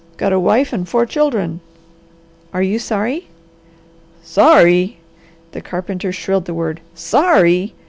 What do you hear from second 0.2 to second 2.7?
a wife and four children." "Are